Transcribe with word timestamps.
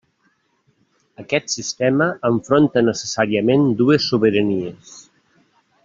Aquest 1.23 1.53
sistema 1.55 2.07
enfronta 2.31 2.83
necessàriament 2.87 3.69
dues 3.83 4.09
sobiranies. 4.15 4.99